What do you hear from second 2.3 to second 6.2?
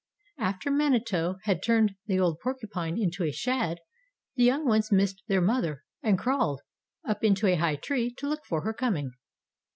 Porcupine into a Shad the young ones missed their mother and